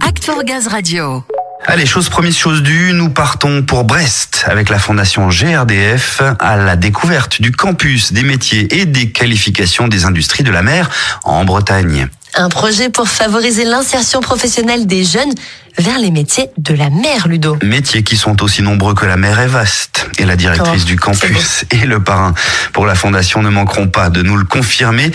[0.00, 1.22] Act for Gaz Radio.
[1.66, 6.74] Allez, chose promise, chose due, nous partons pour Brest avec la fondation GRDF à la
[6.74, 10.90] découverte du campus des métiers et des qualifications des industries de la mer
[11.22, 12.08] en Bretagne.
[12.34, 15.32] Un projet pour favoriser l'insertion professionnelle des jeunes
[15.78, 17.56] vers les métiers de la mer, Ludo.
[17.62, 20.06] Métiers qui sont aussi nombreux que la mer est vaste.
[20.18, 22.32] Et la directrice Oh, du campus et le parrain
[22.72, 25.10] pour la fondation ne manqueront pas de nous le confirmer,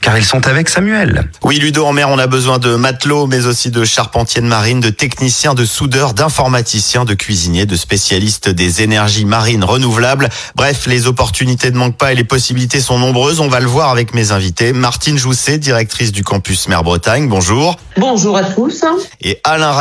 [0.00, 1.28] car ils sont avec Samuel.
[1.42, 4.80] Oui, Ludo, en mer, on a besoin de matelots, mais aussi de charpentiers de marine,
[4.80, 10.28] de techniciens, de soudeurs, d'informaticiens, de cuisiniers, de spécialistes des énergies marines renouvelables.
[10.54, 13.40] Bref, les opportunités ne manquent pas et les possibilités sont nombreuses.
[13.40, 14.72] On va le voir avec mes invités.
[14.72, 17.28] Martine Jousset, directrice du campus Mer Bretagne.
[17.28, 17.76] Bonjour.
[17.96, 18.84] Bonjour à tous.
[19.20, 19.72] Et Alain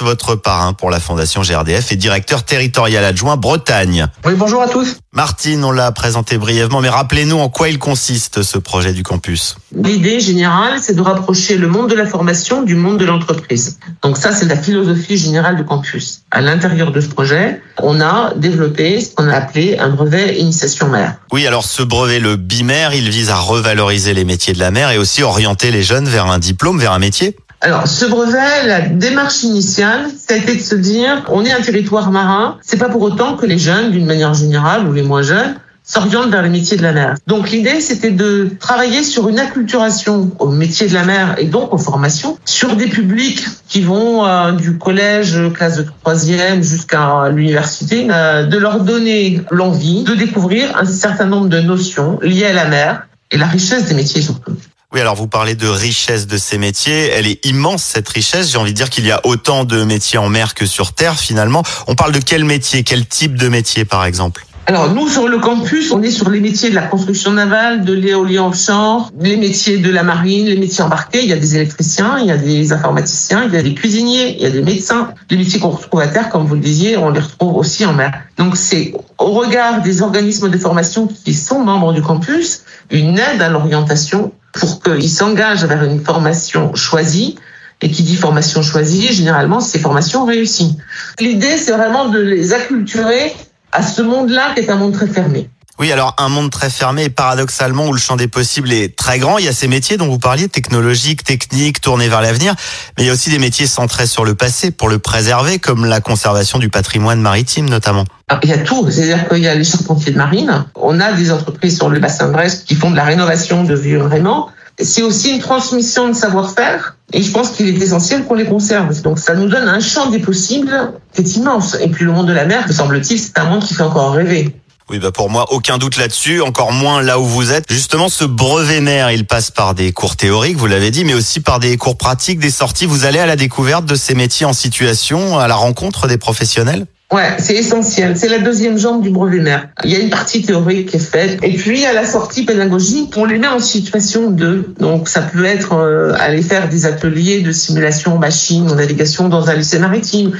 [0.00, 4.08] Votre parrain pour la fondation GRDF et directeur territorial adjoint Bretagne.
[4.24, 4.96] Oui, bonjour à tous.
[5.12, 9.54] Martine, on l'a présenté brièvement, mais rappelez-nous en quoi il consiste ce projet du campus.
[9.72, 13.78] L'idée générale, c'est de rapprocher le monde de la formation du monde de l'entreprise.
[14.02, 16.22] Donc ça, c'est la philosophie générale du campus.
[16.32, 20.88] À l'intérieur de ce projet, on a développé ce qu'on a appelé un brevet initiation
[20.88, 21.14] mer.
[21.30, 24.90] Oui, alors ce brevet, le BIMER, il vise à revaloriser les métiers de la mer
[24.90, 27.36] et aussi orienter les jeunes vers un diplôme, vers un métier.
[27.62, 31.60] Alors, ce brevet, la démarche initiale, ça a été de se dire, on est un
[31.60, 35.20] territoire marin, c'est pas pour autant que les jeunes, d'une manière générale, ou les moins
[35.20, 37.16] jeunes, s'orientent vers les métiers de la mer.
[37.26, 41.74] Donc l'idée, c'était de travailler sur une acculturation aux métiers de la mer et donc
[41.74, 48.06] aux formations, sur des publics qui vont euh, du collège, classe de troisième jusqu'à l'université,
[48.08, 52.66] euh, de leur donner l'envie de découvrir un certain nombre de notions liées à la
[52.66, 54.52] mer et la richesse des métiers surtout.
[54.92, 57.10] Oui, alors vous parlez de richesse de ces métiers.
[57.10, 58.50] Elle est immense, cette richesse.
[58.50, 61.16] J'ai envie de dire qu'il y a autant de métiers en mer que sur terre,
[61.16, 61.62] finalement.
[61.86, 64.44] On parle de quel métier, quel type de métier, par exemple?
[64.66, 67.92] Alors nous, sur le campus, on est sur les métiers de la construction navale, de
[67.92, 71.22] l'éolien offshore, les métiers de la marine, les métiers embarqués.
[71.22, 74.36] Il y a des électriciens, il y a des informaticiens, il y a des cuisiniers,
[74.38, 75.14] il y a des médecins.
[75.30, 77.92] Les métiers qu'on retrouve à terre, comme vous le disiez, on les retrouve aussi en
[77.92, 78.12] mer.
[78.38, 83.40] Donc c'est au regard des organismes de formation qui sont membres du campus, une aide
[83.40, 87.36] à l'orientation pour qu'ils s'engagent vers une formation choisie.
[87.82, 90.76] Et qui dit formation choisie, généralement, c'est formation réussie.
[91.18, 93.34] L'idée, c'est vraiment de les acculturer
[93.72, 95.48] à ce monde-là qui est un monde très fermé.
[95.80, 99.38] Oui, alors un monde très fermé paradoxalement où le champ des possibles est très grand.
[99.38, 102.54] Il y a ces métiers dont vous parliez, technologiques, techniques, tournés vers l'avenir,
[102.98, 105.86] mais il y a aussi des métiers centrés sur le passé pour le préserver, comme
[105.86, 108.04] la conservation du patrimoine maritime notamment.
[108.42, 110.66] Il y a tout, c'est-à-dire qu'il y a les charpentiers de marine.
[110.74, 113.74] On a des entreprises sur le bassin de Brest qui font de la rénovation de
[113.74, 114.50] vieux gréements.
[114.78, 116.96] C'est aussi une transmission de savoir-faire.
[117.14, 119.00] Et je pense qu'il est essentiel qu'on les conserve.
[119.00, 121.78] Donc ça nous donne un champ des possibles qui est immense.
[121.80, 124.12] Et puis le monde de la mer, me semble-t-il, c'est un monde qui fait encore
[124.12, 124.54] rêver.
[124.90, 127.64] Oui, bah pour moi, aucun doute là-dessus, encore moins là où vous êtes.
[127.70, 131.38] Justement, ce brevet mer, il passe par des cours théoriques, vous l'avez dit, mais aussi
[131.38, 132.86] par des cours pratiques, des sorties.
[132.86, 136.86] Vous allez à la découverte de ces métiers en situation, à la rencontre des professionnels?
[137.12, 138.16] Ouais, c'est essentiel.
[138.16, 139.68] C'est la deuxième jambe du brevet mer.
[139.84, 141.38] Il y a une partie théorique qui est faite.
[141.44, 144.74] Et puis, à la sortie pédagogique, on les met en situation de.
[144.80, 149.48] Donc, ça peut être euh, aller faire des ateliers de simulation machine ou navigation dans
[149.50, 150.32] un lycée maritime.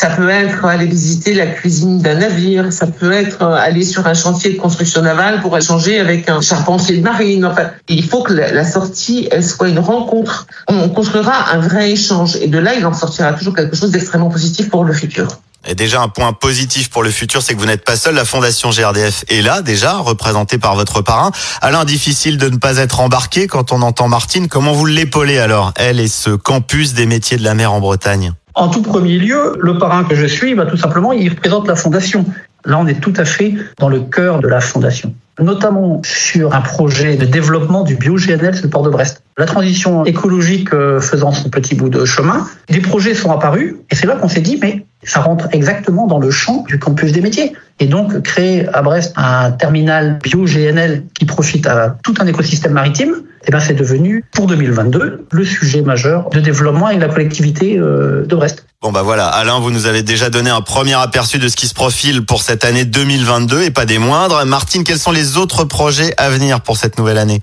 [0.00, 2.72] Ça peut être aller visiter la cuisine d'un navire.
[2.72, 6.98] Ça peut être aller sur un chantier de construction navale pour échanger avec un charpentier
[6.98, 7.44] de marine.
[7.44, 10.46] Enfin, il faut que la sortie, elle soit une rencontre.
[10.68, 12.36] On construira un vrai échange.
[12.36, 15.26] Et de là, il en sortira toujours quelque chose d'extrêmement positif pour le futur.
[15.66, 18.14] Et déjà, un point positif pour le futur, c'est que vous n'êtes pas seul.
[18.14, 21.32] La Fondation GRDF est là, déjà, représentée par votre parrain.
[21.60, 24.46] Alain, difficile de ne pas être embarqué quand on entend Martine.
[24.46, 28.32] Comment vous l'épaulez alors, elle et ce campus des métiers de la mer en Bretagne?
[28.58, 31.76] En tout premier lieu, le parrain que je suis, bah, tout simplement, il représente la
[31.76, 32.24] fondation.
[32.64, 36.60] Là, on est tout à fait dans le cœur de la fondation, notamment sur un
[36.60, 39.22] projet de développement du bio-GNL sur le port de Brest.
[39.36, 43.94] La transition écologique euh, faisant son petit bout de chemin, des projets sont apparus et
[43.94, 47.20] c'est là qu'on s'est dit, mais ça rentre exactement dans le champ du campus des
[47.20, 47.52] métiers.
[47.80, 53.14] Et donc, créer à Brest un terminal bio-GNL qui profite à tout un écosystème maritime,
[53.46, 58.26] eh ben, c'est devenu, pour 2022, le sujet majeur de développement avec la collectivité euh,
[58.26, 58.66] de Brest.
[58.82, 61.66] Bon bah voilà, Alain, vous nous avez déjà donné un premier aperçu de ce qui
[61.66, 64.44] se profile pour cette année 2022 et pas des moindres.
[64.44, 67.42] Martine, quels sont les autres projets à venir pour cette nouvelle année?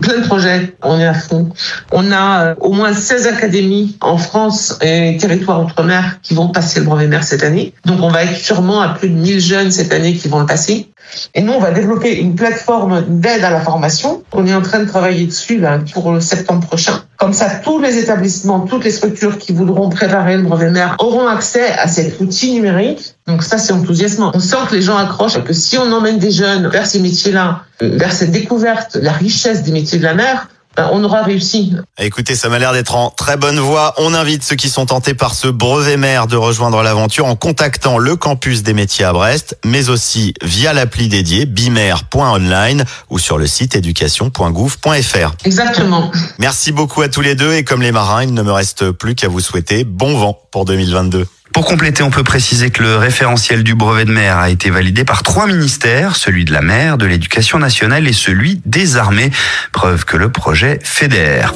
[0.00, 1.48] Plein de projets, on est à fond.
[1.92, 6.80] On a euh, au moins 16 académies en France et territoire outre-mer qui vont passer
[6.80, 7.74] le brevet mer cette année.
[7.84, 10.46] Donc on va être sûrement à plus de 1000 jeunes cette année qui vont le
[10.46, 10.88] passer.
[11.34, 14.22] Et nous, on va développer une plateforme d'aide à la formation.
[14.32, 17.02] On est en train de travailler dessus là, pour le septembre prochain.
[17.16, 21.26] Comme ça, tous les établissements, toutes les structures qui voudront préparer le brevet mer auront
[21.26, 23.14] accès à cet outil numérique.
[23.28, 24.32] Donc ça, c'est enthousiasmant.
[24.34, 27.62] On sent que les gens accrochent, que si on emmène des jeunes vers ces métiers-là,
[27.80, 30.48] vers cette découverte, la richesse des métiers de la mer,
[30.78, 31.74] ben, on aura réussi.
[31.98, 33.94] Écoutez, ça m'a l'air d'être en très bonne voie.
[33.98, 37.98] On invite ceux qui sont tentés par ce brevet maire de rejoindre l'aventure en contactant
[37.98, 43.46] le campus des métiers à Brest, mais aussi via l'appli dédiée bimaire.online ou sur le
[43.46, 45.34] site éducation.gouv.fr.
[45.44, 46.12] Exactement.
[46.38, 49.16] Merci beaucoup à tous les deux et comme les marins, il ne me reste plus
[49.16, 51.26] qu'à vous souhaiter bon vent pour 2022.
[51.58, 55.02] Pour compléter, on peut préciser que le référentiel du brevet de mer a été validé
[55.02, 59.32] par trois ministères, celui de la mer, de l'éducation nationale et celui des armées,
[59.72, 61.54] preuve que le projet fédère.